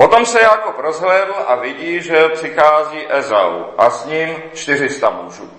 Potom 0.00 0.26
se 0.26 0.40
Jakob 0.40 0.78
rozhlédl 0.78 1.34
a 1.46 1.54
vidí, 1.54 2.00
že 2.00 2.28
přichází 2.28 3.06
Ezau 3.08 3.64
a 3.78 3.90
s 3.90 4.06
ním 4.06 4.42
400 4.54 5.10
mužů. 5.10 5.50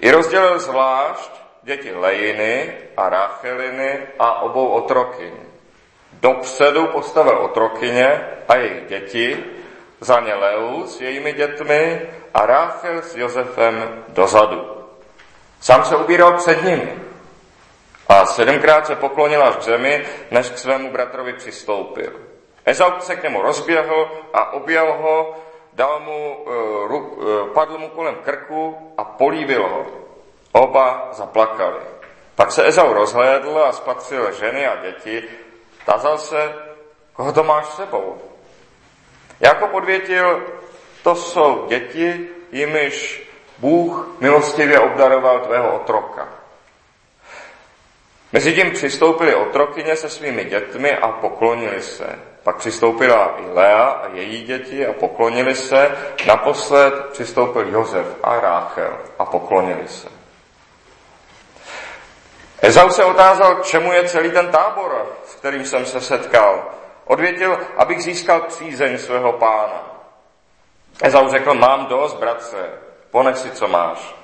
I 0.00 0.10
rozdělil 0.10 0.58
zvlášť 0.58 1.30
děti 1.62 1.94
Lejiny 1.94 2.74
a 2.96 3.08
Racheliny 3.08 3.98
a 4.18 4.42
obou 4.42 4.68
otrokyn. 4.68 5.34
Dopředu 6.12 6.86
postavil 6.86 7.38
otrokyně 7.38 8.20
a 8.48 8.56
jejich 8.56 8.86
děti, 8.86 9.44
za 10.00 10.20
ně 10.20 10.34
Leu 10.34 10.86
s 10.86 11.00
jejími 11.00 11.32
dětmi 11.32 12.02
a 12.34 12.46
Ráchel 12.46 13.02
s 13.02 13.16
Josefem 13.16 14.04
dozadu. 14.08 14.86
Sám 15.60 15.84
se 15.84 15.96
ubíral 15.96 16.32
před 16.32 16.64
nimi 16.64 16.94
a 18.08 18.26
sedmkrát 18.26 18.86
se 18.86 18.96
poklonil 18.96 19.42
až 19.42 19.56
k 19.56 19.62
zemi, 19.62 20.04
než 20.30 20.50
k 20.50 20.58
svému 20.58 20.90
bratrovi 20.92 21.32
přistoupil. 21.32 22.31
Ezau 22.66 23.00
se 23.00 23.16
k 23.16 23.22
němu 23.22 23.42
rozběhl 23.42 24.10
a 24.32 24.52
objel 24.52 24.92
ho, 24.92 25.36
dal 25.72 26.00
mu, 26.00 26.44
uh, 26.44 27.48
padl 27.48 27.78
mu 27.78 27.88
kolem 27.88 28.14
krku 28.14 28.92
a 28.96 29.04
políbil 29.04 29.68
ho. 29.68 29.86
Oba 30.52 31.08
zaplakali. 31.12 31.80
Pak 32.34 32.52
se 32.52 32.66
Ezau 32.66 32.92
rozhlédl 32.92 33.58
a 33.58 33.72
spatřil 33.72 34.32
ženy 34.32 34.66
a 34.66 34.76
děti. 34.76 35.24
Tazal 35.86 36.18
se, 36.18 36.54
koho 37.12 37.32
to 37.32 37.44
máš 37.44 37.66
s 37.66 37.76
sebou? 37.76 38.18
Jako 39.40 39.66
podvětil, 39.66 40.42
to 41.02 41.14
jsou 41.14 41.66
děti, 41.66 42.28
jimiž 42.52 43.28
Bůh 43.58 44.16
milostivě 44.20 44.80
obdaroval 44.80 45.40
tvého 45.40 45.74
otroka. 45.74 46.28
Mezitím 48.32 48.70
přistoupili 48.70 49.34
otrokyně 49.34 49.96
se 49.96 50.08
svými 50.08 50.44
dětmi 50.44 50.96
a 50.96 51.08
poklonili 51.08 51.82
se. 51.82 52.18
Pak 52.42 52.56
přistoupila 52.56 53.34
i 53.38 53.50
Lea 53.54 53.84
a 53.84 54.08
její 54.12 54.42
děti 54.42 54.86
a 54.86 54.92
poklonili 54.92 55.54
se. 55.54 55.96
Naposled 56.26 56.94
přistoupil 57.12 57.68
Josef 57.68 58.06
a 58.22 58.40
Ráchel 58.40 58.98
a 59.18 59.24
poklonili 59.24 59.88
se. 59.88 60.08
Ezau 62.62 62.90
se 62.90 63.04
otázal, 63.04 63.54
k 63.54 63.64
čemu 63.64 63.92
je 63.92 64.08
celý 64.08 64.30
ten 64.30 64.48
tábor, 64.48 65.16
s 65.26 65.34
kterým 65.34 65.64
jsem 65.64 65.86
se 65.86 66.00
setkal. 66.00 66.64
Odvětil, 67.04 67.58
abych 67.76 68.02
získal 68.02 68.40
přízeň 68.40 68.98
svého 68.98 69.32
pána. 69.32 69.92
Ezau 71.02 71.28
řekl, 71.28 71.54
mám 71.54 71.86
dost, 71.86 72.14
bratře, 72.14 72.70
ponech 73.10 73.36
si, 73.36 73.50
co 73.50 73.68
máš. 73.68 74.14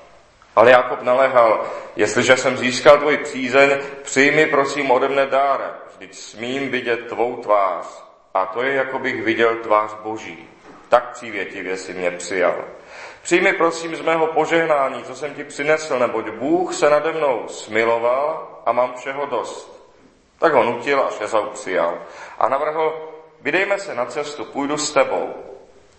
Ale 0.55 0.71
Jakob 0.71 1.01
naléhal, 1.01 1.63
jestliže 1.95 2.37
jsem 2.37 2.57
získal 2.57 2.97
tvůj 2.97 3.17
přízeň, 3.17 3.77
přijmi 4.01 4.45
prosím 4.45 4.91
ode 4.91 5.07
mne 5.07 5.25
dár, 5.25 5.75
vždyť 5.95 6.15
smím 6.15 6.71
vidět 6.71 7.07
tvou 7.07 7.35
tvář. 7.35 8.08
A 8.33 8.45
to 8.45 8.63
je, 8.63 8.73
jako 8.73 8.99
bych 8.99 9.23
viděl 9.23 9.55
tvář 9.55 9.93
Boží. 10.03 10.49
Tak 10.89 11.11
přívětivě 11.11 11.77
si 11.77 11.93
mě 11.93 12.11
přijal. 12.11 12.55
Přijmi 13.21 13.53
prosím 13.53 13.95
z 13.95 14.01
mého 14.01 14.27
požehnání, 14.27 15.03
co 15.03 15.15
jsem 15.15 15.33
ti 15.33 15.43
přinesl, 15.43 15.99
neboť 15.99 16.29
Bůh 16.29 16.73
se 16.73 16.89
nade 16.89 17.11
mnou 17.11 17.47
smiloval 17.47 18.47
a 18.65 18.71
mám 18.71 18.93
všeho 18.93 19.25
dost. 19.25 19.79
Tak 20.39 20.53
ho 20.53 20.63
nutil, 20.63 20.99
až 21.07 21.21
Ezau 21.21 21.45
přijal. 21.45 21.97
A 22.39 22.49
navrhl, 22.49 23.09
vydejme 23.41 23.79
se 23.79 23.95
na 23.95 24.05
cestu, 24.05 24.45
půjdu 24.45 24.77
s 24.77 24.93
tebou. 24.93 25.33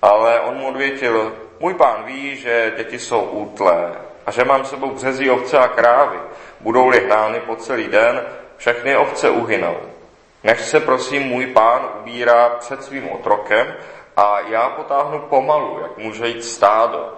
Ale 0.03 0.41
on 0.41 0.55
mu 0.55 0.69
odvětil, 0.69 1.37
můj 1.61 1.75
pán 1.75 2.05
ví, 2.05 2.37
že 2.37 2.73
děti 2.77 2.99
jsou 2.99 3.21
útlé 3.21 3.97
a 4.27 4.31
že 4.31 4.45
mám 4.45 4.65
sebou 4.65 4.91
březí 4.91 5.31
ovce 5.31 5.59
a 5.59 5.69
krávy. 5.69 6.19
Budou-li 6.61 7.01
hnány 7.07 7.41
po 7.41 7.57
celý 7.57 7.89
den, 7.89 8.23
všechny 8.57 8.97
ovce 8.97 9.31
uhynou. 9.31 9.77
Nech 10.45 10.61
se 10.61 10.81
prosím 10.81 11.23
můj 11.23 11.47
pán 11.47 11.89
ubírá 12.01 12.49
před 12.49 12.85
svým 12.85 13.09
otrokem 13.13 13.75
a 14.17 14.41
já 14.41 14.69
potáhnu 14.69 15.19
pomalu, 15.19 15.81
jak 15.83 15.99
může 15.99 16.29
jít 16.29 16.45
stádo, 16.45 17.09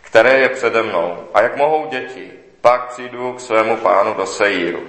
které 0.00 0.38
je 0.38 0.48
přede 0.48 0.82
mnou 0.82 1.28
a 1.34 1.42
jak 1.42 1.56
mohou 1.56 1.86
děti. 1.86 2.32
Pak 2.60 2.88
přijdu 2.88 3.32
k 3.32 3.40
svému 3.40 3.76
pánu 3.76 4.14
do 4.14 4.26
Sejíru. 4.26 4.80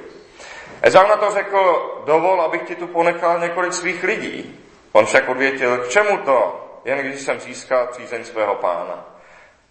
Ezau 0.81 1.07
na 1.07 1.17
to 1.17 1.31
řekl, 1.31 1.91
dovol, 2.05 2.41
abych 2.41 2.61
ti 2.61 2.75
tu 2.75 2.87
ponechal 2.87 3.39
několik 3.39 3.73
svých 3.73 4.03
lidí. 4.03 4.59
On 4.91 5.05
však 5.05 5.29
odvětil, 5.29 5.77
k 5.77 5.89
čemu 5.89 6.17
to, 6.17 6.65
jen 6.85 6.97
když 6.97 7.21
jsem 7.21 7.39
získal 7.39 7.87
přízeň 7.87 8.23
svého 8.23 8.55
pána. 8.55 9.05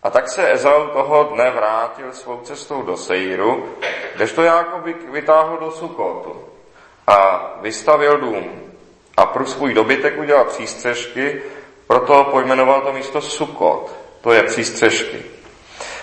A 0.02 0.10
tak 0.10 0.28
se 0.28 0.52
Ezau 0.52 0.86
toho 0.86 1.24
dne 1.24 1.50
vrátil 1.50 2.12
svou 2.12 2.40
cestou 2.40 2.82
do 2.82 2.96
Seiru, 2.96 3.68
kdežto 4.16 4.42
Jákob 4.42 4.84
vytáhl 5.10 5.56
do 5.56 5.70
Sukotu 5.70 6.51
a 7.06 7.50
vystavil 7.60 8.18
dům 8.18 8.62
a 9.16 9.26
pro 9.26 9.46
svůj 9.46 9.74
dobytek 9.74 10.18
udělal 10.18 10.44
přístřežky, 10.44 11.42
proto 11.86 12.24
pojmenoval 12.24 12.80
to 12.80 12.92
místo 12.92 13.20
Sukot, 13.20 13.92
to 14.20 14.32
je 14.32 14.42
přístřežky. 14.42 15.22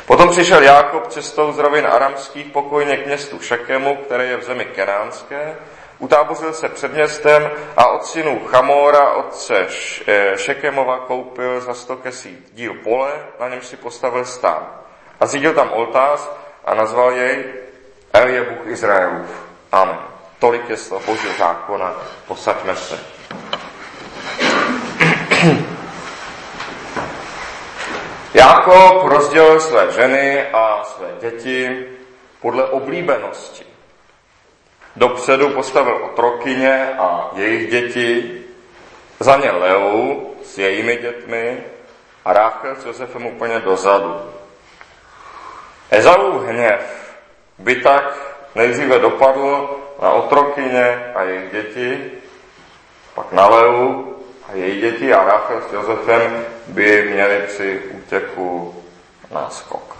Potom 0.05 0.29
přišel 0.29 0.63
Jákob 0.63 1.07
cestou 1.07 1.51
z 1.51 1.57
rovin 1.57 1.87
aramských 1.87 2.45
pokojně 2.45 2.97
k 2.97 3.05
městu 3.05 3.39
Šekemu, 3.39 3.95
které 3.95 4.25
je 4.25 4.37
v 4.37 4.43
zemi 4.43 4.65
kenánské, 4.65 5.55
utábořil 5.99 6.53
se 6.53 6.69
před 6.69 6.93
městem 6.93 7.51
a 7.77 7.87
od 7.87 8.05
synů 8.05 8.41
Chamora, 8.45 9.11
otce 9.11 9.67
eh, 10.07 10.37
Šekemova, 10.37 10.97
koupil 10.97 11.61
za 11.61 11.73
sto 11.73 11.95
kesí 11.95 12.37
díl 12.53 12.73
pole, 12.73 13.11
na 13.39 13.49
něm 13.49 13.61
si 13.61 13.77
postavil 13.77 14.25
stán. 14.25 14.67
A 15.19 15.25
zídil 15.25 15.53
tam 15.53 15.71
oltář 15.71 16.29
a 16.65 16.73
nazval 16.73 17.11
jej 17.11 17.43
El 18.13 18.27
je 18.27 18.43
Bůh 18.43 18.67
Izraelův. 18.67 19.29
Amen. 19.71 20.18
Tolik 20.39 20.69
je 20.69 20.77
slov 20.77 21.05
Božího 21.05 21.33
zákona, 21.37 21.95
posaďme 22.27 22.75
se. 22.75 22.99
Jákob 28.33 29.03
rozdělil 29.03 29.59
své 29.59 29.91
ženy 29.91 30.47
a 30.47 30.83
své 30.83 31.07
děti 31.21 31.85
podle 32.41 32.65
oblíbenosti. 32.65 33.65
Dopředu 34.95 35.49
postavil 35.49 35.95
otrokyně 36.05 36.95
a 36.99 37.29
jejich 37.35 37.71
děti, 37.71 38.41
za 39.19 39.37
ně 39.37 39.51
Leu 39.51 40.29
s 40.43 40.57
jejími 40.57 40.95
dětmi 40.97 41.63
a 42.25 42.33
Ráchel 42.33 42.75
s 42.75 42.85
Josefem 42.85 43.25
úplně 43.25 43.59
dozadu. 43.59 44.15
Ezau 45.91 46.39
hněv 46.39 47.15
by 47.57 47.75
tak 47.75 48.28
nejdříve 48.55 48.99
dopadl 48.99 49.79
na 50.01 50.11
otrokyně 50.11 51.11
a 51.15 51.23
jejich 51.23 51.51
děti, 51.51 52.11
pak 53.15 53.31
na 53.31 53.47
Leu 53.47 54.03
a 54.49 54.55
její 54.55 54.81
děti 54.81 55.13
a 55.13 55.23
Rachel 55.23 55.61
s 55.69 55.73
Josefem 55.73 56.45
by 56.67 57.09
měli 57.11 57.41
při 57.47 57.81
útěku 57.91 58.75
náskok. 59.31 59.95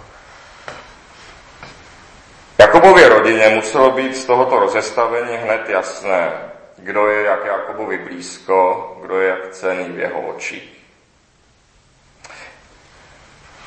Jakobově 2.58 3.08
rodině 3.08 3.48
muselo 3.48 3.90
být 3.90 4.16
z 4.16 4.24
tohoto 4.24 4.58
rozestavení 4.58 5.36
hned 5.36 5.68
jasné, 5.68 6.32
kdo 6.76 7.06
je 7.06 7.22
jak 7.22 7.44
Jakobovi 7.44 7.98
blízko, 7.98 8.96
kdo 9.02 9.20
je 9.20 9.28
jak 9.28 9.50
cený 9.50 9.84
v 9.84 9.98
jeho 9.98 10.20
očích. 10.20 10.80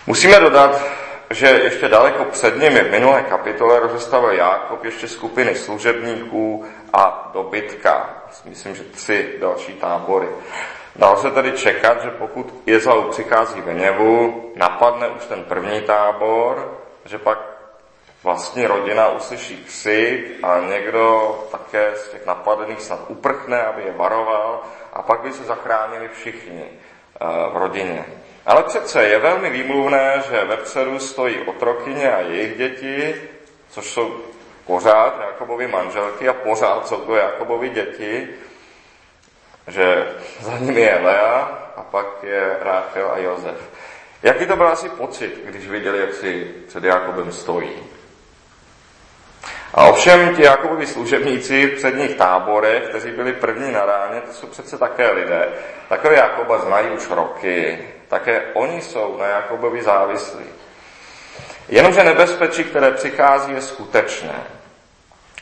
Musíme 0.07 0.39
dodat, 0.39 0.81
že 1.33 1.47
ještě 1.47 1.87
daleko 1.87 2.25
před 2.25 2.57
nimi 2.57 2.79
v 2.79 2.91
minulé 2.91 3.23
kapitole 3.23 3.79
rozestavil 3.79 4.31
Jákob 4.31 4.83
ještě 4.83 5.07
skupiny 5.07 5.55
služebníků 5.55 6.65
a 6.93 7.29
dobytka. 7.33 8.23
Myslím, 8.45 8.75
že 8.75 8.83
tři 8.83 9.37
další 9.41 9.73
tábory. 9.73 10.27
Dalo 10.95 11.17
se 11.17 11.31
tedy 11.31 11.51
čekat, 11.51 12.03
že 12.03 12.09
pokud 12.09 12.53
Jezau 12.65 13.01
přichází 13.01 13.61
ve 13.61 13.73
něvu, 13.73 14.43
napadne 14.55 15.07
už 15.07 15.25
ten 15.25 15.43
první 15.43 15.81
tábor, 15.81 16.79
že 17.05 17.17
pak 17.17 17.39
vlastní 18.23 18.65
rodina 18.67 19.09
uslyší 19.09 19.63
křik 19.65 20.43
a 20.43 20.59
někdo 20.59 21.37
také 21.51 21.91
z 21.95 22.09
těch 22.09 22.25
napadených 22.25 22.81
snad 22.81 22.99
uprchne, 23.07 23.63
aby 23.63 23.81
je 23.83 23.91
varoval 23.91 24.61
a 24.93 25.01
pak 25.01 25.21
by 25.21 25.33
se 25.33 25.43
zachránili 25.43 26.09
všichni 26.13 26.63
eh, 26.63 27.25
v 27.53 27.57
rodině. 27.57 28.05
Ale 28.45 28.63
přece 28.63 29.03
je 29.03 29.19
velmi 29.19 29.49
výmluvné, 29.49 30.23
že 30.31 30.45
vepředu 30.45 30.99
stojí 30.99 31.39
otrokyně 31.39 32.15
a 32.15 32.19
jejich 32.19 32.57
děti, 32.57 33.15
což 33.69 33.85
jsou 33.85 34.21
pořád 34.65 35.21
Jakobovi 35.21 35.67
manželky 35.67 36.29
a 36.29 36.33
pořád 36.33 36.87
jsou 36.87 36.97
to 36.97 37.15
Jakobovi 37.15 37.69
děti, 37.69 38.27
že 39.67 40.07
za 40.39 40.57
nimi 40.57 40.81
je 40.81 40.99
Lea 41.03 41.59
a 41.75 41.81
pak 41.81 42.05
je 42.23 42.57
Ráchel 42.61 43.11
a 43.11 43.17
Jozef. 43.17 43.69
Jaký 44.23 44.45
to 44.45 44.55
byl 44.55 44.67
asi 44.67 44.89
pocit, 44.89 45.41
když 45.45 45.67
viděli, 45.67 45.99
jak 45.99 46.13
si 46.13 46.51
před 46.67 46.83
Jakobem 46.83 47.31
stojí? 47.31 47.71
A 49.73 49.85
ovšem 49.85 50.35
ti 50.35 50.43
Jakobovi 50.43 50.87
služebníci 50.87 51.65
v 51.65 51.75
předních 51.75 52.15
táborech, 52.15 52.83
kteří 52.83 53.11
byli 53.11 53.33
první 53.33 53.71
na 53.71 53.85
ráně, 53.85 54.21
to 54.21 54.33
jsou 54.33 54.47
přece 54.47 54.77
také 54.77 55.11
lidé. 55.11 55.49
Takové 55.89 56.15
Jakoba 56.15 56.57
znají 56.57 56.89
už 56.89 57.09
roky. 57.09 57.79
Také 58.13 58.41
oni 58.53 58.81
jsou 58.81 59.17
na 59.17 59.25
Jakobovi 59.25 59.83
závislí. 59.83 60.45
Jenomže 61.69 62.03
nebezpečí, 62.03 62.63
které 62.63 62.91
přichází, 62.91 63.51
je 63.51 63.61
skutečné. 63.61 64.43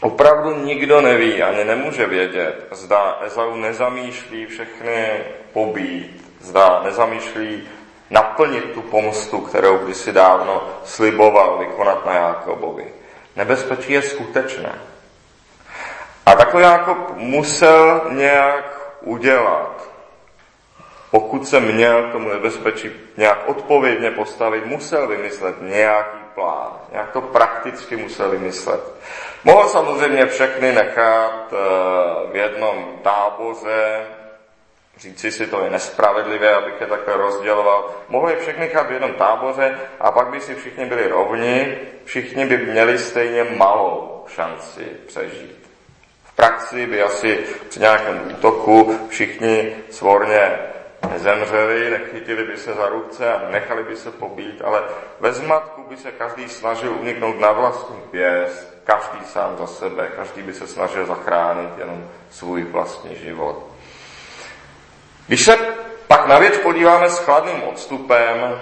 Opravdu 0.01 0.55
nikdo 0.55 1.01
neví, 1.01 1.43
ani 1.43 1.63
nemůže 1.63 2.05
vědět, 2.05 2.67
zda 2.71 3.19
Ezau 3.21 3.55
nezamýšlí 3.55 4.45
všechny 4.45 5.23
pobít, 5.53 6.27
zda 6.41 6.81
nezamýšlí 6.83 7.69
naplnit 8.09 8.71
tu 8.73 8.81
pomstu, 8.81 9.41
kterou 9.41 9.77
kdysi 9.77 10.11
dávno 10.11 10.63
sliboval 10.83 11.57
vykonat 11.57 12.05
na 12.05 12.13
Jákobovi. 12.13 12.93
Nebezpečí 13.35 13.93
je 13.93 14.01
skutečné. 14.01 14.75
A 16.25 16.35
takový 16.35 16.63
Jákob 16.63 16.97
musel 17.15 18.01
nějak 18.09 18.95
udělat. 19.01 19.90
Pokud 21.11 21.47
se 21.47 21.59
měl 21.59 22.11
tomu 22.11 22.29
nebezpečí 22.29 22.91
nějak 23.17 23.49
odpovědně 23.49 24.11
postavit, 24.11 24.65
musel 24.65 25.07
vymyslet 25.07 25.55
nějaký 25.61 26.17
plán. 26.35 26.71
Nějak 26.91 27.11
to 27.11 27.21
prakticky 27.21 27.95
musel 27.95 28.29
vymyslet. 28.29 28.81
Mohl 29.43 29.69
samozřejmě 29.69 30.25
všechny 30.25 30.71
nechat 30.71 31.53
eh, 31.53 32.31
v 32.31 32.35
jednom 32.35 32.99
táboře, 33.03 34.05
říci 34.97 35.31
si, 35.31 35.47
to 35.47 35.63
je 35.63 35.69
nespravedlivé, 35.69 36.55
abych 36.55 36.81
je 36.81 36.87
takhle 36.87 37.17
rozděloval. 37.17 37.89
Mohl 38.09 38.29
je 38.29 38.35
všechny 38.35 38.65
nechat 38.65 38.87
v 38.87 38.91
jednom 38.91 39.13
táboře 39.13 39.77
a 39.99 40.11
pak 40.11 40.27
by 40.27 40.39
si 40.41 40.55
všichni 40.55 40.85
byli 40.85 41.07
rovni, 41.07 41.77
všichni 42.05 42.45
by 42.45 42.57
měli 42.57 42.97
stejně 42.97 43.43
malou 43.43 44.25
šanci 44.27 44.87
přežít. 45.07 45.69
V 46.23 46.35
praxi 46.35 46.87
by 46.87 47.01
asi 47.01 47.39
při 47.69 47.79
nějakém 47.79 48.31
útoku 48.31 48.99
všichni 49.09 49.75
svorně 49.89 50.70
nezemřeli, 51.09 51.89
nechytili 51.89 52.43
by 52.43 52.57
se 52.57 52.73
za 52.73 52.89
ruce 52.89 53.33
a 53.33 53.49
nechali 53.49 53.83
by 53.83 53.95
se 53.95 54.11
pobít, 54.11 54.61
ale 54.63 54.83
ve 55.19 55.33
zmatku 55.33 55.83
by 55.89 55.97
se 55.97 56.11
každý 56.11 56.49
snažil 56.49 56.93
uniknout 56.93 57.39
na 57.39 57.51
vlastní 57.51 57.95
pěst, 58.11 58.77
každý 58.83 59.25
sám 59.25 59.55
za 59.57 59.67
sebe, 59.67 60.07
každý 60.15 60.41
by 60.41 60.53
se 60.53 60.67
snažil 60.67 61.05
zachránit 61.05 61.69
jenom 61.77 62.09
svůj 62.29 62.63
vlastní 62.63 63.15
život. 63.15 63.65
Když 65.27 65.45
se 65.45 65.57
pak 66.07 66.27
na 66.27 66.39
věc 66.39 66.57
podíváme 66.57 67.09
s 67.09 67.19
chladným 67.19 67.63
odstupem, 67.63 68.59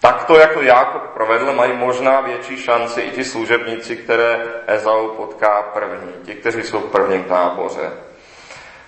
tak 0.00 0.24
to, 0.24 0.38
jak 0.38 0.52
to 0.52 0.62
Jákob 0.62 1.02
provedl, 1.02 1.52
mají 1.52 1.72
možná 1.72 2.20
větší 2.20 2.56
šanci 2.56 3.00
i 3.00 3.10
ti 3.10 3.24
služebníci, 3.24 3.96
které 3.96 4.44
Ezau 4.66 5.08
potká 5.08 5.62
první, 5.62 6.12
ti, 6.24 6.34
kteří 6.34 6.62
jsou 6.62 6.78
v 6.78 6.90
prvním 6.90 7.24
táboře. 7.24 7.90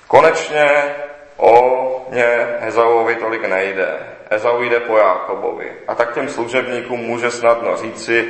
Konečně 0.08 0.94
o 1.42 2.06
ně 2.10 2.46
Ezauovi 2.60 3.14
tolik 3.14 3.44
nejde. 3.44 3.98
Ezau 4.30 4.62
jde 4.62 4.80
po 4.80 4.98
Jákobovi. 4.98 5.72
A 5.88 5.94
tak 5.94 6.14
těm 6.14 6.28
služebníkům 6.28 7.00
může 7.00 7.30
snadno 7.30 7.76
říci, 7.76 8.28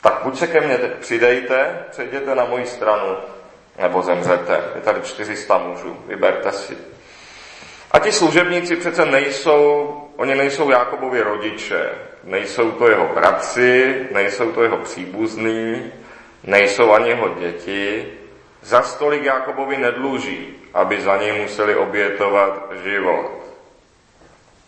tak 0.00 0.20
buď 0.24 0.38
se 0.38 0.46
ke 0.46 0.60
mně 0.60 0.78
teď 0.78 0.92
přidejte, 0.92 1.84
přejděte 1.90 2.34
na 2.34 2.44
moji 2.44 2.66
stranu, 2.66 3.16
nebo 3.78 4.02
zemřete. 4.02 4.60
Je 4.74 4.80
tady 4.80 5.00
400 5.00 5.58
mužů, 5.58 5.96
vyberte 6.06 6.52
si. 6.52 6.78
A 7.90 7.98
ti 7.98 8.12
služebníci 8.12 8.76
přece 8.76 9.04
nejsou, 9.04 9.96
oni 10.16 10.34
nejsou 10.34 10.70
Jákobovi 10.70 11.22
rodiče, 11.22 11.90
nejsou 12.24 12.70
to 12.70 12.88
jeho 12.88 13.10
bratři, 13.14 14.06
nejsou 14.12 14.52
to 14.52 14.62
jeho 14.62 14.76
příbuzní, 14.76 15.92
nejsou 16.44 16.92
ani 16.92 17.08
jeho 17.08 17.28
děti, 17.28 18.12
za 18.62 18.82
stolik 18.82 19.24
Jakobovi 19.24 19.76
nedluží, 19.76 20.61
aby 20.74 21.00
za 21.00 21.16
něj 21.16 21.40
museli 21.40 21.76
obětovat 21.76 22.72
život. 22.82 23.30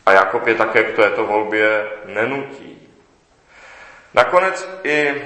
A 0.07 0.13
Jakob 0.13 0.47
je 0.47 0.55
také 0.55 0.85
k 0.85 0.97
této 0.97 1.27
volbě 1.27 1.87
nenutí. 2.05 2.89
Nakonec 4.15 4.69
i 4.85 5.25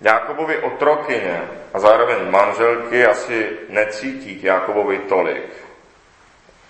Jakobovi 0.00 0.58
otrokyně 0.58 1.42
a 1.74 1.78
zároveň 1.78 2.30
manželky 2.30 3.06
asi 3.06 3.50
necítí 3.68 4.40
k 4.40 4.44
Jakobovi 4.44 4.98
tolik. 4.98 5.50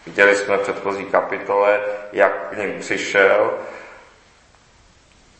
Viděli 0.06 0.36
jsme 0.36 0.56
v 0.56 0.60
předchozí 0.60 1.04
kapitole, 1.04 1.80
jak 2.12 2.48
k 2.50 2.56
ním 2.56 2.78
přišel 2.80 3.58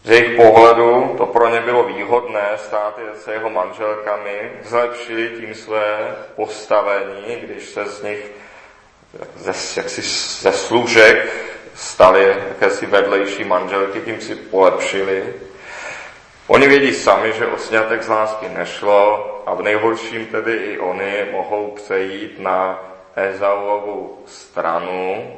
z 0.05 0.11
jejich 0.11 0.37
pohledu 0.37 1.15
to 1.19 1.27
pro 1.27 1.49
ně 1.49 1.61
bylo 1.61 1.85
výhodné 1.85 2.49
stát 2.57 2.99
se 3.15 3.33
jeho 3.33 3.51
manželkami, 3.51 4.53
zlepšili 4.63 5.31
tím 5.41 5.55
své 5.55 6.17
postavení, 6.37 7.37
když 7.43 7.69
se 7.69 7.87
z 7.87 8.03
nich 8.03 8.31
ze, 9.37 9.81
jaksi 9.81 10.03
ze 10.43 10.53
služek 10.53 11.33
stali 11.75 12.37
jakési 12.49 12.87
vedlejší 12.87 13.45
manželky, 13.45 14.01
tím 14.01 14.21
si 14.21 14.35
polepšili. 14.35 15.35
Oni 16.47 16.69
vědí 16.69 16.95
sami, 16.95 17.33
že 17.33 17.47
o 17.47 17.59
snětek 17.59 18.03
z 18.03 18.09
lásky 18.09 18.49
nešlo 18.49 19.31
a 19.47 19.55
v 19.55 19.63
nejhorším 19.63 20.27
tedy 20.27 20.53
i 20.53 20.79
oni 20.79 21.27
mohou 21.33 21.71
přejít 21.71 22.39
na 22.39 22.85
Ezauovu 23.17 24.19
stranu, 24.27 25.33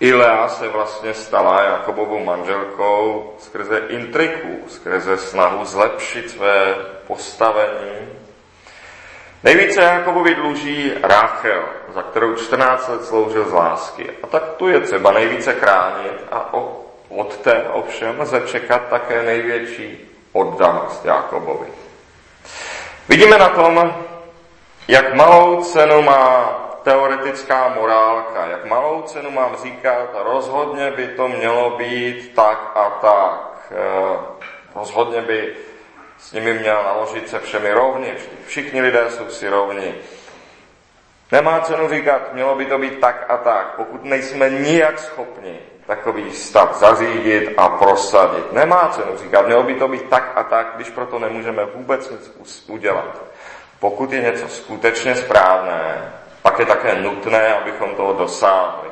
i 0.00 0.12
Lea 0.12 0.48
se 0.48 0.68
vlastně 0.68 1.14
stala 1.14 1.62
Jakobovou 1.62 2.24
manželkou 2.24 3.34
skrze 3.38 3.78
intriku, 3.88 4.68
skrze 4.68 5.16
snahu 5.16 5.64
zlepšit 5.64 6.30
své 6.30 6.74
postavení. 7.06 8.08
Nejvíce 9.44 9.82
Jakobovi 9.82 10.34
dluží 10.34 10.92
Ráchel, 11.02 11.62
za 11.94 12.02
kterou 12.02 12.34
14 12.34 12.88
let 12.88 13.04
sloužil 13.04 13.48
z 13.48 13.52
lásky. 13.52 14.10
A 14.22 14.26
tak 14.26 14.42
tu 14.56 14.68
je 14.68 14.80
třeba 14.80 15.12
nejvíce 15.12 15.52
chránit 15.52 16.24
a 16.32 16.54
od 17.08 17.36
té 17.36 17.62
ovšem 17.72 18.20
lze 18.20 18.40
čekat 18.46 18.82
také 18.90 19.22
největší 19.22 19.98
oddanost 20.32 21.04
Jakobovi. 21.04 21.66
Vidíme 23.08 23.38
na 23.38 23.48
tom, 23.48 23.94
jak 24.88 25.14
malou 25.14 25.64
cenu 25.64 26.02
má 26.02 26.54
teoretická 26.86 27.68
morálka. 27.68 28.46
Jak 28.46 28.64
malou 28.64 29.02
cenu 29.02 29.30
mám 29.30 29.56
říkat, 29.62 30.10
rozhodně 30.14 30.90
by 30.90 31.08
to 31.08 31.28
mělo 31.28 31.70
být 31.70 32.34
tak 32.34 32.70
a 32.74 32.90
tak. 32.90 33.72
Eh, 33.72 34.18
rozhodně 34.74 35.20
by 35.20 35.54
s 36.18 36.32
nimi 36.32 36.54
měl 36.54 36.82
naložit 36.82 37.28
se 37.28 37.38
všemi 37.38 37.72
rovni. 37.72 38.14
Všichni 38.46 38.82
lidé 38.82 39.10
jsou 39.10 39.28
si 39.28 39.48
rovni. 39.48 39.94
Nemá 41.32 41.60
cenu 41.60 41.88
říkat, 41.88 42.32
mělo 42.32 42.54
by 42.54 42.64
to 42.66 42.78
být 42.78 43.00
tak 43.00 43.24
a 43.28 43.36
tak, 43.36 43.74
pokud 43.76 44.04
nejsme 44.04 44.50
nijak 44.50 44.98
schopni 44.98 45.58
takový 45.86 46.32
stav 46.32 46.78
zařídit 46.78 47.54
a 47.56 47.68
prosadit. 47.68 48.52
Nemá 48.52 48.88
cenu 48.88 49.16
říkat, 49.16 49.46
mělo 49.46 49.62
by 49.62 49.74
to 49.74 49.88
být 49.88 50.08
tak 50.08 50.32
a 50.34 50.42
tak, 50.42 50.72
když 50.76 50.90
proto 50.90 51.18
nemůžeme 51.18 51.64
vůbec 51.64 52.10
nic 52.10 52.64
udělat. 52.68 53.22
Pokud 53.80 54.12
je 54.12 54.20
něco 54.20 54.48
skutečně 54.48 55.14
správné, 55.16 56.12
pak 56.46 56.58
je 56.58 56.66
také 56.66 56.94
nutné, 57.02 57.54
abychom 57.54 57.94
toho 57.94 58.12
dosáhli. 58.12 58.90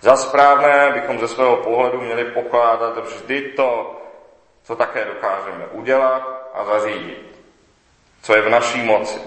Za 0.00 0.16
správné 0.16 0.90
bychom 0.94 1.18
ze 1.20 1.28
svého 1.28 1.56
pohledu 1.56 2.00
měli 2.00 2.24
pokládat 2.24 2.98
vždy 2.98 3.42
to, 3.42 4.00
co 4.64 4.76
také 4.76 5.04
dokážeme 5.04 5.66
udělat 5.72 6.50
a 6.54 6.64
zařídit, 6.64 7.36
co 8.22 8.36
je 8.36 8.42
v 8.42 8.48
naší 8.48 8.82
moci. 8.82 9.20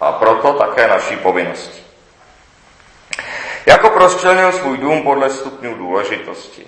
A 0.00 0.12
proto 0.12 0.52
také 0.52 0.88
naší 0.88 1.16
povinnosti. 1.16 1.84
Jako 3.66 3.88
rozčlenil 3.88 4.52
svůj 4.52 4.78
dům 4.78 5.02
podle 5.02 5.30
stupňů 5.30 5.74
důležitosti. 5.74 6.66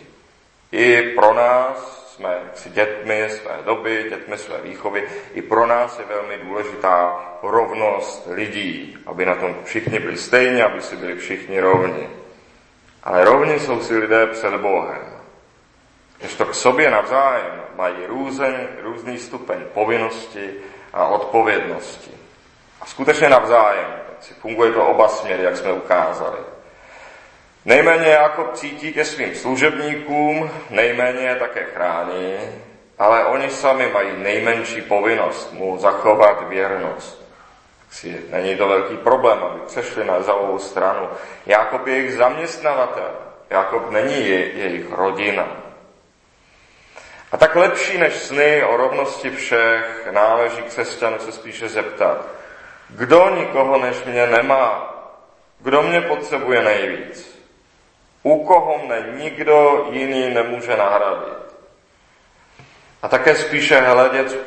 I 0.73 1.02
pro 1.02 1.35
nás 1.35 2.01
jsme 2.23 2.41
si 2.55 2.71
dětmi 2.71 3.29
své 3.31 3.59
doby, 3.64 4.07
dětmi 4.11 4.38
své 4.38 4.61
výchovy. 4.61 5.09
I 5.35 5.43
pro 5.43 5.67
nás 5.67 5.99
je 5.99 6.05
velmi 6.05 6.38
důležitá 6.38 7.21
rovnost 7.43 8.29
lidí, 8.31 8.99
aby 9.07 9.26
na 9.26 9.35
tom 9.35 9.57
všichni 9.64 9.99
byli 9.99 10.17
stejně, 10.17 10.64
aby 10.64 10.83
si 10.83 10.97
byli 10.97 11.17
všichni 11.17 11.61
rovni. 11.61 12.11
Ale 13.02 13.25
rovni 13.25 13.61
jsou 13.61 13.81
si 13.81 13.99
lidé 13.99 14.26
před 14.26 14.55
Bohem. 14.55 15.02
Když 16.19 16.35
to 16.35 16.45
k 16.47 16.55
sobě 16.55 16.91
navzájem 16.91 17.62
mají 17.76 18.07
růzen, 18.07 18.69
různý 18.83 19.19
stupeň 19.19 19.59
povinnosti 19.75 20.55
a 20.93 21.07
odpovědnosti. 21.07 22.11
A 22.81 22.87
skutečně 22.87 23.29
navzájem. 23.29 23.93
Si 24.21 24.35
funguje 24.35 24.73
to 24.73 24.87
oba 24.87 25.09
směry, 25.09 25.43
jak 25.43 25.57
jsme 25.57 25.73
ukázali. 25.73 26.38
Nejméně 27.64 28.09
jako 28.09 28.50
cítí 28.54 28.92
ke 28.92 29.04
svým 29.04 29.35
služebníkům, 29.35 30.50
nejméně 30.71 31.21
je 31.21 31.37
také 31.37 31.64
chrání, 31.64 32.37
ale 32.99 33.25
oni 33.25 33.50
sami 33.50 33.88
mají 33.92 34.09
nejmenší 34.16 34.83
povinnost 34.83 35.52
mu 35.52 35.78
zachovat 35.78 36.49
věrnost. 36.49 37.23
Si, 37.90 38.23
není 38.31 38.57
to 38.57 38.69
velký 38.69 38.97
problém, 38.97 39.38
aby 39.38 39.61
přešli 39.66 40.04
na 40.04 40.16
Ezavovou 40.16 40.59
stranu. 40.59 41.09
Jakob 41.47 41.87
je 41.87 41.95
jejich 41.95 42.14
zaměstnavatel. 42.14 43.11
Jakob 43.50 43.90
není 43.90 44.28
je, 44.28 44.52
jejich 44.52 44.92
rodina. 44.92 45.47
A 47.33 47.37
tak 47.37 47.57
lepší 47.57 47.99
než 47.99 48.14
sny 48.14 48.64
o 48.64 48.76
rovnosti 48.76 49.31
všech 49.31 50.09
náleží 50.11 50.62
křesťanu 50.62 51.19
se 51.19 51.33
spíše 51.33 51.69
zeptat, 51.69 52.26
kdo 52.88 53.31
nikoho 53.37 53.78
než 53.78 54.04
mě 54.04 54.26
nemá, 54.26 54.95
kdo 55.61 55.83
mě 55.83 56.00
potřebuje 56.00 56.62
nejvíc. 56.62 57.32
U 58.23 58.45
koho 58.45 58.79
mne 58.85 59.19
nikdo 59.19 59.87
jiný 59.91 60.35
nemůže 60.35 60.76
nahradit. 60.76 61.43
A 63.02 63.09
také 63.09 63.35
spíše 63.35 63.81
hledět 63.81 64.38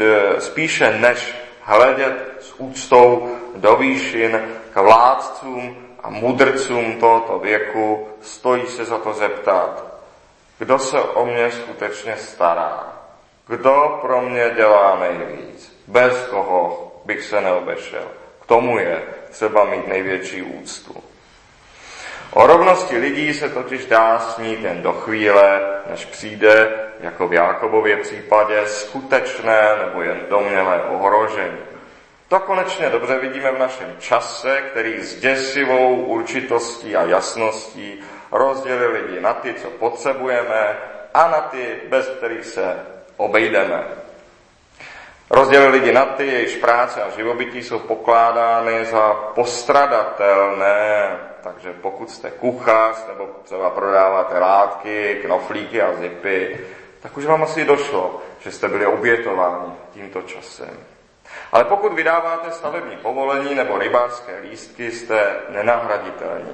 e, 0.00 0.40
spíše 0.40 0.98
než 0.98 1.34
hledět 1.60 2.36
s 2.40 2.54
úctou 2.58 3.36
do 3.54 3.76
výšin 3.76 4.42
k 4.72 4.76
vládcům 4.76 5.76
a 6.02 6.10
mudrcům 6.10 7.00
tohoto 7.00 7.38
věku, 7.38 8.08
stojí 8.20 8.66
se 8.66 8.84
za 8.84 8.98
to 8.98 9.12
zeptat, 9.12 9.84
kdo 10.58 10.78
se 10.78 11.00
o 11.00 11.26
mě 11.26 11.50
skutečně 11.50 12.16
stará, 12.16 12.86
kdo 13.46 13.98
pro 14.02 14.20
mě 14.20 14.50
dělá 14.56 14.98
nejvíc, 14.98 15.82
bez 15.86 16.26
koho 16.30 16.92
bych 17.04 17.22
se 17.22 17.40
neobešel. 17.40 18.08
K 18.42 18.46
tomu 18.46 18.78
je 18.78 19.02
třeba 19.30 19.64
mít 19.64 19.88
největší 19.88 20.42
úctu. 20.42 21.02
O 22.34 22.46
rovnosti 22.46 22.98
lidí 22.98 23.34
se 23.34 23.48
totiž 23.48 23.86
dá 23.86 24.18
snít 24.18 24.60
jen 24.60 24.82
do 24.82 24.92
chvíle, 24.92 25.60
než 25.90 26.04
přijde, 26.04 26.72
jako 27.00 27.28
v 27.28 27.32
Jákobově 27.32 27.96
případě, 27.96 28.66
skutečné 28.66 29.76
nebo 29.86 30.02
jen 30.02 30.20
domnělé 30.30 30.82
ohrožení. 30.82 31.58
To 32.28 32.40
konečně 32.40 32.88
dobře 32.88 33.18
vidíme 33.18 33.52
v 33.52 33.58
našem 33.58 33.96
čase, 33.98 34.62
který 34.70 35.00
s 35.00 35.20
děsivou 35.20 35.94
určitostí 35.94 36.96
a 36.96 37.04
jasností 37.04 38.00
rozdělil 38.32 38.90
lidi 38.90 39.20
na 39.20 39.34
ty, 39.34 39.54
co 39.54 39.70
potřebujeme, 39.70 40.78
a 41.14 41.28
na 41.28 41.40
ty, 41.40 41.80
bez 41.88 42.08
kterých 42.08 42.44
se 42.44 42.76
obejdeme. 43.16 43.82
Rozdělil 45.30 45.70
lidi 45.70 45.92
na 45.92 46.04
ty, 46.04 46.26
jejichž 46.26 46.56
práce 46.56 47.02
a 47.02 47.10
živobytí 47.10 47.62
jsou 47.62 47.78
pokládány 47.78 48.84
za 48.84 49.14
postradatelné. 49.34 51.18
Takže 51.42 51.72
pokud 51.72 52.10
jste 52.10 52.30
kuchař 52.30 53.06
nebo 53.08 53.28
třeba 53.44 53.70
prodáváte 53.70 54.38
látky, 54.38 55.18
knoflíky 55.24 55.82
a 55.82 55.94
zipy, 55.94 56.60
tak 57.00 57.16
už 57.16 57.24
vám 57.24 57.42
asi 57.42 57.64
došlo, 57.64 58.22
že 58.40 58.52
jste 58.52 58.68
byli 58.68 58.86
obětováni 58.86 59.72
tímto 59.92 60.22
časem. 60.22 60.76
Ale 61.52 61.64
pokud 61.64 61.92
vydáváte 61.92 62.50
stavební 62.50 62.96
povolení 62.96 63.54
nebo 63.54 63.78
rybářské 63.78 64.40
lístky, 64.40 64.90
jste 64.90 65.36
nenahraditelní. 65.48 66.52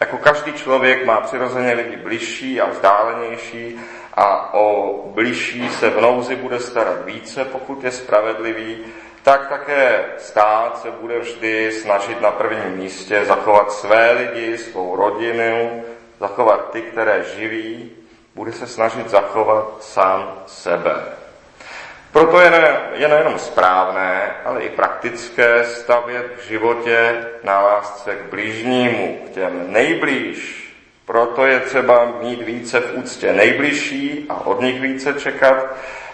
Jako 0.00 0.18
každý 0.18 0.52
člověk 0.52 1.06
má 1.06 1.20
přirozeně 1.20 1.72
lidi 1.72 1.96
bližší 1.96 2.60
a 2.60 2.70
vzdálenější 2.70 3.80
a 4.14 4.54
o 4.54 4.94
bližší 5.06 5.68
se 5.68 5.90
v 5.90 6.00
nouzi 6.00 6.36
bude 6.36 6.60
starat 6.60 7.04
více, 7.04 7.44
pokud 7.44 7.84
je 7.84 7.90
spravedlivý, 7.90 8.84
tak 9.22 9.48
také 9.48 10.04
stát 10.18 10.82
se 10.82 10.90
bude 10.90 11.18
vždy 11.18 11.72
snažit 11.72 12.20
na 12.20 12.30
prvním 12.30 12.76
místě 12.76 13.24
zachovat 13.24 13.72
své 13.72 14.12
lidi, 14.12 14.58
svou 14.58 14.96
rodinu, 14.96 15.84
zachovat 16.20 16.70
ty, 16.70 16.82
které 16.82 17.24
živí, 17.36 17.90
bude 18.34 18.52
se 18.52 18.66
snažit 18.66 19.10
zachovat 19.10 19.76
sám 19.80 20.42
sebe. 20.46 20.94
Proto 22.12 22.40
je, 22.40 22.50
ne, 22.50 22.80
je 22.94 23.08
nejenom 23.08 23.38
správné, 23.38 24.34
ale 24.44 24.62
i 24.62 24.68
praktické 24.68 25.64
stavět 25.64 26.26
v 26.36 26.48
životě 26.48 27.26
na 27.44 27.60
lásce 27.60 28.16
k 28.16 28.30
blížnímu, 28.30 29.18
k 29.26 29.30
těm 29.30 29.72
nejblíž. 29.72 30.69
Proto 31.10 31.46
je 31.46 31.60
třeba 31.60 32.04
mít 32.20 32.42
více 32.42 32.80
v 32.80 32.94
úctě 32.94 33.32
nejbližší 33.32 34.26
a 34.28 34.46
od 34.46 34.60
nich 34.60 34.80
více 34.80 35.14
čekat, 35.14 35.66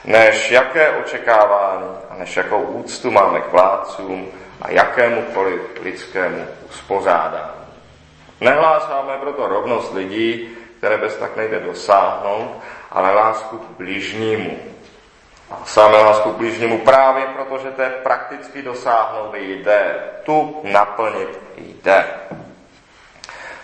než 0.05 0.51
jaké 0.51 0.91
očekávání 0.91 1.89
a 2.11 2.15
než 2.15 2.37
jakou 2.37 2.63
úctu 2.63 3.11
máme 3.11 3.41
k 3.41 3.53
vládcům 3.53 4.29
a 4.63 4.71
jakémukoliv 4.71 5.61
lidskému 5.83 6.47
uspořádání. 6.71 7.67
Nehlásáme 8.41 9.19
proto 9.21 9.49
rovnost 9.49 9.95
lidí, 9.95 10.49
které 10.79 10.99
bez 10.99 11.17
tak 11.17 11.37
nejde 11.37 11.61
dosáhnout, 11.61 12.61
ale 12.91 13.15
lásku 13.15 13.59
k 13.59 13.71
bližnímu, 13.77 14.59
a 15.51 15.65
samé 15.65 15.97
lásku 15.97 16.33
k 16.33 16.37
blížnímu 16.37 16.79
právě 16.79 17.25
protože 17.27 17.71
to 17.71 17.83
je 17.83 17.91
prakticky 17.91 18.63
dosáhnout 18.63 19.35
jde. 19.35 19.95
Tu 20.23 20.61
naplnit 20.65 21.41
jde. 21.57 22.05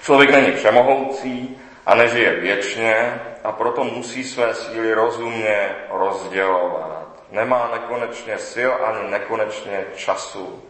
Člověk 0.03 0.31
není 0.31 0.53
všemohoucí 0.53 1.59
a 1.87 1.95
nežije 1.95 2.33
věčně 2.33 3.21
a 3.45 3.53
proto 3.53 3.85
musí 3.85 4.25
své 4.25 4.55
síly 4.55 4.95
rozumně 4.95 5.69
rozdělovat. 5.91 7.09
Nemá 7.31 7.71
nekonečně 7.73 8.39
sil 8.51 8.71
ani 8.85 9.11
nekonečně 9.11 9.85
času. 9.97 10.63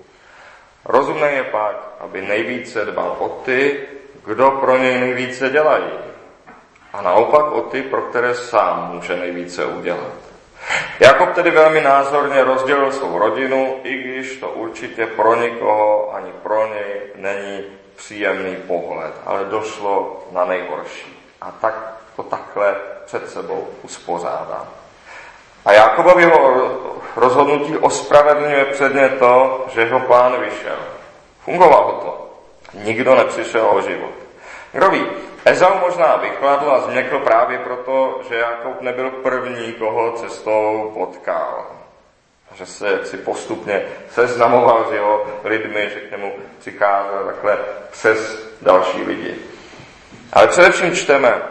Rozumné 0.84 1.32
je 1.32 1.44
pak, 1.44 1.94
aby 2.00 2.22
nejvíce 2.22 2.84
dbal 2.84 3.16
o 3.18 3.28
ty, 3.28 3.80
kdo 4.26 4.50
pro 4.50 4.78
něj 4.78 5.00
nejvíce 5.00 5.50
dělají. 5.50 5.92
A 6.92 7.02
naopak 7.02 7.52
o 7.52 7.60
ty, 7.60 7.82
pro 7.82 8.02
které 8.02 8.34
sám 8.34 8.90
může 8.94 9.16
nejvíce 9.16 9.66
udělat. 9.66 10.12
Jakob 11.00 11.34
tedy 11.34 11.50
velmi 11.50 11.80
názorně 11.80 12.44
rozdělil 12.44 12.92
svou 12.92 13.18
rodinu, 13.18 13.80
i 13.82 13.94
když 13.94 14.36
to 14.36 14.48
určitě 14.48 15.06
pro 15.06 15.34
nikoho 15.34 16.14
ani 16.14 16.32
pro 16.42 16.66
něj 16.66 17.00
není 17.16 17.81
příjemný 17.96 18.56
pohled, 18.56 19.14
ale 19.26 19.44
došlo 19.44 20.24
na 20.30 20.44
nejhorší. 20.44 21.34
A 21.40 21.50
tak 21.50 21.94
to 22.16 22.22
takhle 22.22 22.74
před 23.04 23.30
sebou 23.30 23.68
uspořádá. 23.82 24.68
A 25.64 25.72
Jakobovi 25.72 26.22
jeho 26.22 26.68
rozhodnutí 27.16 27.76
ospravedlňuje 27.76 28.64
předně 28.64 29.08
to, 29.08 29.64
že 29.74 29.80
jeho 29.80 30.00
plán 30.00 30.40
vyšel. 30.40 30.78
Fungovalo 31.44 31.92
to. 31.92 32.30
Nikdo 32.74 33.14
nepřišel 33.14 33.70
o 33.70 33.80
život. 33.80 34.14
Kdo 34.72 34.90
ví, 34.90 35.06
Ezau 35.44 35.74
možná 35.74 36.16
vychladl 36.16 36.70
a 36.70 36.80
změkl 36.80 37.18
právě 37.18 37.58
proto, 37.58 38.20
že 38.28 38.36
Jakub 38.36 38.80
nebyl 38.80 39.10
první, 39.10 39.72
koho 39.72 40.12
cestou 40.12 40.90
potkal. 40.94 41.66
Že 42.54 42.66
se 42.66 42.92
jaksi 42.92 43.16
postupně 43.16 43.82
seznamoval 44.10 44.86
s 44.90 44.92
jeho 44.92 45.40
lidmi, 45.44 45.90
že 45.94 46.00
k 46.00 46.10
němu 46.10 46.32
přicházel 46.58 47.24
takhle 47.26 47.58
přes 47.90 48.48
další 48.62 49.02
lidi. 49.02 49.34
Ale 50.32 50.46
především 50.46 50.96
čteme, 50.96 51.42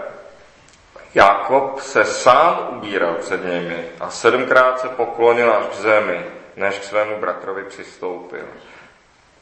Jakob 1.16 1.80
se 1.80 2.06
sám 2.06 2.68
ubíral 2.72 3.14
před 3.14 3.46
nimi 3.46 3.86
a 4.00 4.10
sedmkrát 4.10 4.80
se 4.80 4.90
poklonil 4.90 5.54
až 5.54 5.66
k 5.66 5.82
zemi, 5.82 6.26
než 6.56 6.80
k 6.80 6.84
svému 6.84 7.18
bratrovi 7.20 7.64
přistoupil. 7.64 8.46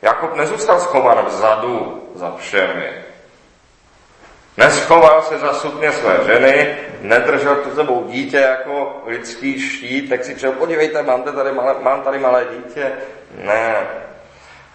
Jakob 0.02 0.36
nezůstal 0.36 0.80
schovaný 0.80 1.22
vzadu 1.28 2.04
za 2.16 2.36
všemi, 2.36 3.04
Neschoval 4.60 5.22
se 5.22 5.38
za 5.38 5.54
sukně 5.54 5.92
své 5.92 6.20
ženy, 6.26 6.78
nedržel 7.02 7.56
tu 7.56 7.76
sebou 7.76 8.04
dítě 8.08 8.38
jako 8.38 9.04
lidský 9.06 9.62
štít, 9.62 10.10
tak 10.10 10.24
si 10.24 10.36
přijel, 10.36 10.54
podívejte, 10.54 11.04
mám 11.04 11.24
tady, 11.24 11.52
malé, 11.52 11.76
mám 11.82 12.02
tady 12.02 12.20
malé 12.20 12.46
dítě. 12.58 12.92
Ne, 13.46 13.76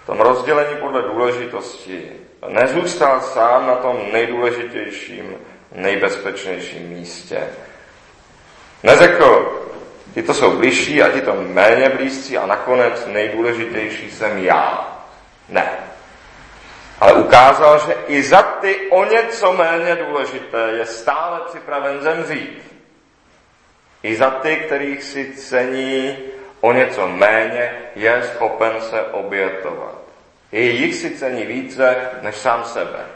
v 0.03 0.07
tom 0.07 0.21
rozdělení 0.21 0.77
podle 0.81 1.03
důležitosti 1.03 2.13
nezůstal 2.49 3.21
sám 3.21 3.67
na 3.67 3.75
tom 3.75 3.99
nejdůležitějším, 4.13 5.37
nejbezpečnějším 5.73 6.89
místě. 6.89 7.41
Neřekl, 8.83 9.61
ti 10.15 10.23
to 10.23 10.35
jsou 10.35 10.57
blížší 10.57 11.03
a 11.03 11.09
ti 11.09 11.21
to 11.21 11.35
méně 11.35 11.89
blízcí 11.89 12.39
a 12.39 12.47
nakonec 12.47 13.07
nejdůležitější 13.07 14.11
jsem 14.11 14.39
já. 14.39 14.99
Ne 15.49 15.85
ale 17.05 17.13
ukázal, 17.13 17.79
že 17.87 17.97
i 18.07 18.23
za 18.23 18.43
ty 18.65 18.81
o 18.91 19.05
něco 19.05 19.53
méně 19.53 19.97
důležité 19.97 20.71
je 20.77 20.87
stále 20.87 21.41
připraven 21.47 22.03
zemřít. 22.03 22.63
I 24.03 24.17
za 24.17 24.31
ty, 24.31 24.57
kterých 24.57 25.03
si 25.03 25.33
cení 25.33 26.19
o 26.61 26.73
něco 26.73 27.09
méně, 27.09 27.83
je 27.95 28.23
schopen 28.23 28.73
se 28.81 29.03
obětovat. 29.03 29.95
I 30.53 30.61
jich 30.63 30.95
si 30.95 31.11
cení 31.11 31.47
více 31.47 32.11
než 32.23 32.37
sám 32.37 32.65
sebe. 32.65 33.07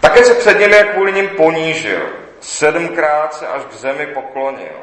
Také 0.00 0.24
se 0.24 0.34
před 0.34 0.58
nimi 0.58 0.76
kvůli 0.92 1.12
ním 1.12 1.28
ponížil. 1.28 2.12
Sedmkrát 2.40 3.34
se 3.34 3.46
až 3.46 3.62
k 3.64 3.72
zemi 3.72 4.06
poklonil. 4.06 4.82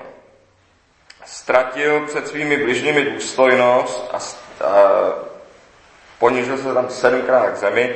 Ztratil 1.25 2.05
před 2.07 2.27
svými 2.27 2.57
bližními 2.57 3.05
důstojnost 3.05 4.09
a, 4.13 4.17
a 4.65 5.29
Ponížil 6.19 6.57
se 6.57 6.73
tam 6.73 6.89
sedmkrát 6.89 7.53
k 7.53 7.57
zemi, 7.57 7.95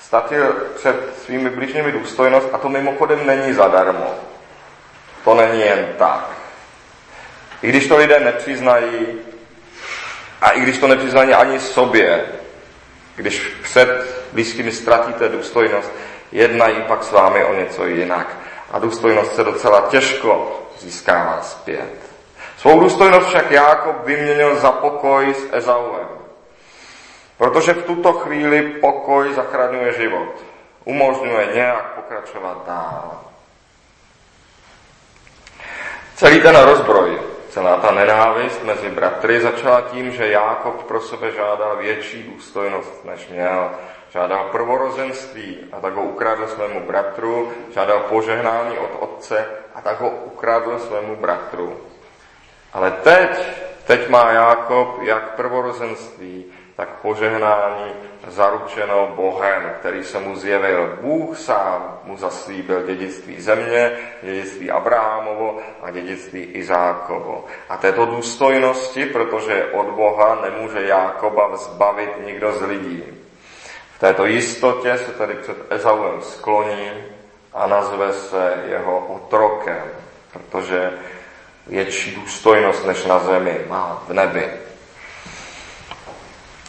statil 0.00 0.56
před 0.76 0.96
svými 1.24 1.50
blížními 1.50 1.92
důstojnost 1.92 2.48
a 2.52 2.58
to 2.58 2.68
mimochodem 2.68 3.26
není 3.26 3.52
zadarmo. 3.52 4.14
To 5.24 5.34
není 5.34 5.60
jen 5.60 5.88
tak. 5.98 6.30
I 7.62 7.68
když 7.68 7.86
to 7.86 7.96
lidé 7.96 8.20
nepřiznají, 8.20 9.06
a 10.40 10.50
i 10.50 10.60
když 10.60 10.78
to 10.78 10.88
nepřiznají 10.88 11.34
ani 11.34 11.60
sobě, 11.60 12.24
když 13.16 13.56
před 13.62 14.22
blízkými 14.32 14.72
ztratíte 14.72 15.28
důstojnost, 15.28 15.92
jednají 16.32 16.82
pak 16.88 17.04
s 17.04 17.12
vámi 17.12 17.44
o 17.44 17.54
něco 17.54 17.86
jinak. 17.86 18.36
A 18.70 18.78
důstojnost 18.78 19.34
se 19.34 19.44
docela 19.44 19.80
těžko 19.80 20.60
získává 20.78 21.42
zpět. 21.42 21.94
Svou 22.56 22.80
důstojnost 22.80 23.28
však 23.28 23.50
Jákob 23.50 24.06
vyměnil 24.06 24.56
za 24.56 24.72
pokoj 24.72 25.34
s 25.34 25.48
Ezauem. 25.52 26.13
Protože 27.38 27.72
v 27.72 27.84
tuto 27.84 28.12
chvíli 28.12 28.62
pokoj 28.62 29.34
zachraňuje 29.34 29.92
život. 29.92 30.28
Umožňuje 30.84 31.48
nějak 31.54 31.94
pokračovat 31.94 32.62
dál. 32.66 33.20
Celý 36.14 36.40
ten 36.40 36.56
rozbroj, 36.56 37.20
celá 37.48 37.76
ta 37.76 37.90
nenávist 37.90 38.64
mezi 38.64 38.88
bratry 38.88 39.40
začala 39.40 39.80
tím, 39.80 40.10
že 40.10 40.30
Jákob 40.30 40.82
pro 40.82 41.00
sebe 41.00 41.30
žádal 41.30 41.76
větší 41.76 42.22
důstojnost, 42.22 43.04
než 43.04 43.28
měl. 43.28 43.70
Žádal 44.10 44.48
prvorozenství 44.52 45.58
a 45.72 45.80
tak 45.80 45.94
ho 45.94 46.02
ukradl 46.02 46.46
svému 46.46 46.80
bratru, 46.80 47.52
žádal 47.74 48.00
požehnání 48.00 48.78
od 48.78 48.90
otce 49.00 49.46
a 49.74 49.80
tak 49.80 50.00
ho 50.00 50.10
ukradl 50.10 50.78
svému 50.78 51.16
bratru. 51.16 51.80
Ale 52.72 52.90
teď, 52.90 53.46
teď 53.86 54.08
má 54.08 54.30
Jákob 54.30 55.02
jak 55.02 55.34
prvorozenství, 55.36 56.44
tak 56.76 56.88
požehnání 56.88 57.92
zaručeno 58.26 59.12
Bohem, 59.16 59.72
který 59.78 60.04
se 60.04 60.18
mu 60.18 60.36
zjevil. 60.36 60.98
Bůh 61.00 61.38
sám 61.38 61.98
mu 62.04 62.16
zaslíbil 62.16 62.82
dědictví 62.82 63.40
země, 63.40 63.92
dědictví 64.22 64.70
Abrahamovo 64.70 65.58
a 65.82 65.90
dědictví 65.90 66.42
Izákovo. 66.42 67.44
A 67.68 67.76
této 67.76 68.06
důstojnosti, 68.06 69.06
protože 69.06 69.64
od 69.64 69.86
Boha 69.86 70.38
nemůže 70.42 70.86
Jákoba 70.86 71.56
zbavit 71.56 72.10
nikdo 72.24 72.52
z 72.52 72.62
lidí. 72.62 73.04
V 73.96 73.98
této 73.98 74.26
jistotě 74.26 74.98
se 74.98 75.12
tedy 75.12 75.34
před 75.34 75.56
Ezauem 75.70 76.22
skloní 76.22 76.90
a 77.52 77.66
nazve 77.66 78.12
se 78.12 78.62
jeho 78.68 78.98
otrokem, 78.98 79.84
protože 80.32 80.92
větší 81.66 82.14
důstojnost 82.14 82.86
než 82.86 83.04
na 83.04 83.18
zemi 83.18 83.60
má 83.68 84.02
v 84.08 84.12
nebi. 84.12 84.50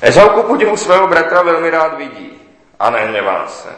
Ezau 0.06 0.30
ku 0.30 0.44
podivu 0.44 0.78
svého 0.78 1.08
bratra 1.08 1.42
velmi 1.42 1.70
rád 1.70 1.98
vidí 1.98 2.42
a 2.80 2.90
nehněvá 2.90 3.48
se. 3.48 3.70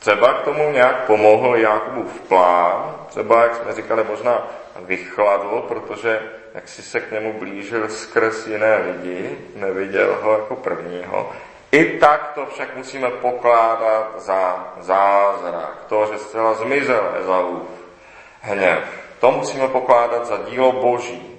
Třeba 0.00 0.32
k 0.32 0.42
tomu 0.42 0.70
nějak 0.70 1.04
pomohl 1.04 1.56
Jakubův 1.56 2.20
plán, 2.20 2.94
třeba, 3.08 3.42
jak 3.42 3.54
jsme 3.54 3.72
říkali, 3.72 4.04
možná 4.04 4.46
vychladl, 4.80 5.64
protože 5.68 6.20
jak 6.54 6.68
si 6.68 6.82
se 6.82 7.00
k 7.00 7.12
němu 7.12 7.32
blížil 7.32 7.88
skrz 7.88 8.46
jiné 8.46 8.76
lidi, 8.76 9.38
neviděl 9.56 10.18
ho 10.22 10.32
jako 10.32 10.56
prvního. 10.56 11.32
I 11.72 11.84
tak 11.84 12.32
to 12.34 12.46
však 12.46 12.76
musíme 12.76 13.10
pokládat 13.10 14.12
za 14.16 14.72
zázrak. 14.80 15.84
To, 15.88 16.06
že 16.12 16.18
zcela 16.18 16.54
zmizel 16.54 17.14
Ezaův 17.20 17.68
hněv. 18.40 18.78
To 19.20 19.30
musíme 19.30 19.68
pokládat 19.68 20.26
za 20.26 20.38
dílo 20.50 20.72
Boží. 20.72 21.33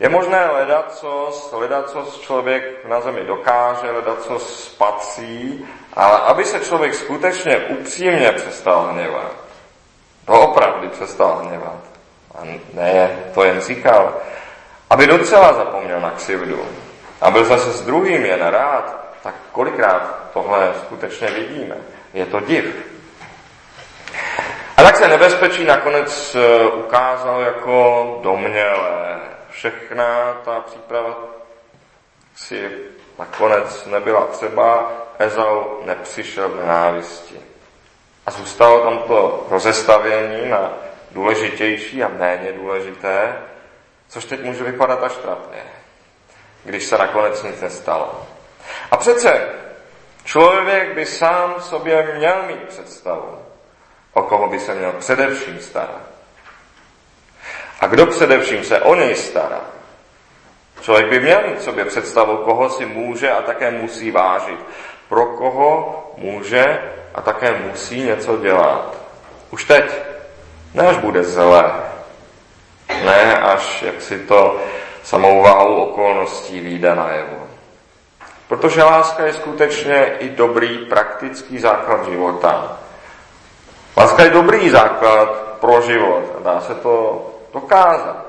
Je 0.00 0.08
možné 0.08 0.46
hledat, 0.46 0.94
co, 0.94 1.32
hledat, 1.52 1.90
co 1.90 2.18
člověk 2.20 2.84
na 2.84 3.00
zemi 3.00 3.20
dokáže, 3.20 3.92
hledat, 3.92 4.22
co 4.22 4.38
spatří, 4.38 5.66
ale 5.94 6.18
aby 6.18 6.44
se 6.44 6.60
člověk 6.60 6.94
skutečně 6.94 7.56
upřímně 7.56 8.32
přestal 8.32 8.82
hněvat, 8.92 9.32
to 10.26 10.32
opravdu 10.32 10.88
přestal 10.88 11.36
hněvat, 11.36 11.80
a 12.34 12.38
ne, 12.74 13.18
to 13.34 13.44
jen 13.44 13.60
říkal, 13.60 14.14
aby 14.90 15.06
docela 15.06 15.52
zapomněl 15.52 16.00
na 16.00 16.10
křivdu 16.10 16.66
a 17.20 17.30
byl 17.30 17.44
zase 17.44 17.72
s 17.72 17.80
druhým 17.80 18.24
jen 18.24 18.46
rád, 18.46 19.04
tak 19.22 19.34
kolikrát 19.52 20.30
tohle 20.32 20.72
skutečně 20.86 21.30
vidíme. 21.30 21.76
Je 22.14 22.26
to 22.26 22.40
div. 22.40 22.74
A 24.76 24.82
tak 24.82 24.96
se 24.96 25.08
nebezpečí 25.08 25.64
nakonec 25.64 26.36
eh, 26.36 26.66
ukázalo 26.66 27.40
jako 27.40 28.18
domnělé, 28.22 29.20
všechna 29.60 30.34
ta 30.44 30.60
příprava 30.60 31.18
si 32.36 32.70
nakonec 33.18 33.86
nebyla 33.86 34.26
třeba, 34.26 34.92
Ezau 35.18 35.84
nepřišel 35.84 36.48
v 36.48 36.56
nenávisti. 36.56 37.40
A 38.26 38.30
zůstalo 38.30 38.80
tam 38.80 38.98
to 38.98 39.46
rozestavění 39.50 40.48
na 40.48 40.72
důležitější 41.10 42.02
a 42.02 42.08
méně 42.08 42.52
důležité, 42.52 43.36
což 44.08 44.24
teď 44.24 44.44
může 44.44 44.64
vypadat 44.64 45.02
až 45.02 45.12
trapně, 45.12 45.62
když 46.64 46.84
se 46.84 46.98
nakonec 46.98 47.42
nic 47.42 47.60
nestalo. 47.60 48.26
A 48.90 48.96
přece 48.96 49.48
člověk 50.24 50.94
by 50.94 51.06
sám 51.06 51.54
sobě 51.60 52.14
měl 52.16 52.42
mít 52.42 52.62
představu, 52.68 53.38
o 54.12 54.22
koho 54.22 54.48
by 54.48 54.60
se 54.60 54.74
měl 54.74 54.92
především 54.92 55.60
starat. 55.60 56.09
A 57.80 57.86
kdo 57.86 58.06
především 58.06 58.64
se 58.64 58.80
o 58.80 58.94
něj 58.94 59.14
stará? 59.14 59.60
Člověk 60.80 61.08
by 61.08 61.20
měl 61.20 61.42
mít 61.48 61.62
sobě 61.62 61.84
představu, 61.84 62.36
koho 62.36 62.70
si 62.70 62.86
může 62.86 63.30
a 63.30 63.42
také 63.42 63.70
musí 63.70 64.10
vážit. 64.10 64.60
Pro 65.08 65.26
koho 65.26 65.96
může 66.16 66.78
a 67.14 67.20
také 67.20 67.58
musí 67.66 68.02
něco 68.02 68.36
dělat. 68.36 68.96
Už 69.50 69.64
teď. 69.64 69.92
Ne 70.74 70.88
až 70.88 70.96
bude 70.96 71.24
zlé. 71.24 71.72
Ne 72.88 73.40
až, 73.40 73.82
jak 73.82 74.02
si 74.02 74.18
to 74.18 74.60
samou 75.02 75.42
váhou 75.42 75.74
okolností 75.74 76.60
výjde 76.60 76.94
najevo. 76.94 77.46
Protože 78.48 78.82
láska 78.82 79.26
je 79.26 79.32
skutečně 79.32 80.16
i 80.18 80.28
dobrý 80.28 80.78
praktický 80.78 81.58
základ 81.58 82.08
života. 82.08 82.78
Láska 83.96 84.22
je 84.22 84.30
dobrý 84.30 84.70
základ 84.70 85.28
pro 85.60 85.80
život. 85.80 86.24
Dá 86.42 86.60
se 86.60 86.74
to 86.74 87.29
dokázat. 87.52 88.26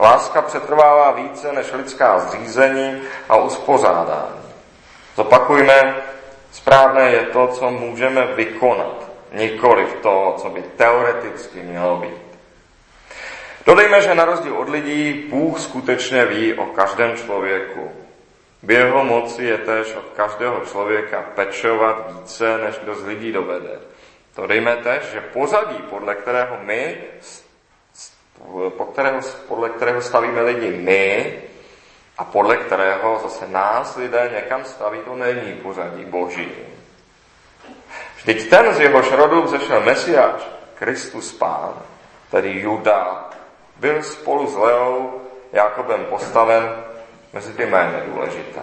Láska 0.00 0.42
přetrvává 0.42 1.10
více 1.10 1.52
než 1.52 1.72
lidská 1.72 2.18
zřízení 2.18 3.02
a 3.28 3.36
uspořádání. 3.36 4.44
Zopakujme, 5.16 5.96
správné 6.52 7.10
je 7.10 7.22
to, 7.22 7.46
co 7.46 7.70
můžeme 7.70 8.26
vykonat, 8.26 9.10
nikoli 9.32 9.84
v 9.84 9.94
to, 9.94 10.34
co 10.38 10.48
by 10.50 10.62
teoreticky 10.62 11.60
mělo 11.60 11.96
být. 11.96 12.24
Dodejme, 13.66 14.02
že 14.02 14.14
na 14.14 14.24
rozdíl 14.24 14.58
od 14.58 14.68
lidí 14.68 15.12
Bůh 15.30 15.60
skutečně 15.60 16.24
ví 16.24 16.54
o 16.54 16.66
každém 16.66 17.16
člověku. 17.16 17.92
V 18.62 18.70
jeho 18.70 19.04
moci 19.04 19.44
je 19.44 19.58
tež 19.58 19.94
od 19.94 20.04
každého 20.16 20.60
člověka 20.60 21.24
pečovat 21.34 22.12
více, 22.12 22.58
než 22.58 22.78
kdo 22.78 22.94
z 22.94 23.06
lidí 23.06 23.32
dovede. 23.32 23.78
Dodejme 24.36 24.76
tež, 24.76 25.02
že 25.12 25.20
pozadí, 25.20 25.76
podle 25.90 26.14
kterého 26.14 26.56
my 26.62 26.96
po 28.76 28.84
kterého, 28.84 29.20
podle 29.48 29.68
kterého 29.68 30.02
stavíme 30.02 30.42
lidi 30.42 30.70
my 30.70 31.34
a 32.18 32.24
podle 32.24 32.56
kterého 32.56 33.20
zase 33.22 33.48
nás 33.48 33.96
lidé 33.96 34.30
někam 34.34 34.64
staví, 34.64 34.98
to 35.04 35.16
není 35.16 35.52
pořadí 35.52 36.04
boží. 36.04 36.48
Vždyť 38.16 38.50
ten, 38.50 38.74
z 38.74 38.80
jehož 38.80 39.12
rodu 39.12 39.42
vzešel 39.42 39.80
Mesiáš, 39.80 40.42
Kristus 40.74 41.32
Pán, 41.32 41.74
tedy 42.30 42.60
Juda, 42.60 43.30
byl 43.76 44.02
spolu 44.02 44.46
s 44.46 44.56
Leou 44.56 45.20
Jakobem 45.52 46.04
postaven 46.04 46.84
mezi 47.32 47.52
ty 47.52 47.66
méně 47.66 48.02
důležité. 48.06 48.60